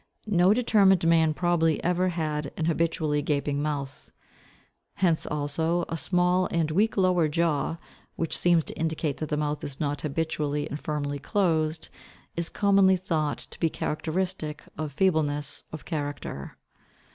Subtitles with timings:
[0.25, 4.09] No determined man probably ever had an habitually gaping mouth.
[4.95, 7.77] Hence, also, a small and weak lower jaw,
[8.15, 11.89] which seems to indicate that the mouth is not habitually and firmly closed,
[12.35, 16.57] is commonly thought to be characteristic of feebleness of character.